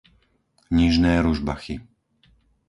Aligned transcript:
Nižné 0.77 1.13
Ružbachy 1.25 1.75